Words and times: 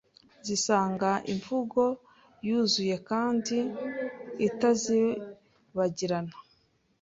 zisanga 0.45 1.09
imvugo 1.31 1.83
yuzuye 2.47 2.95
kandi 3.09 3.57
itazibagirana 4.47 6.35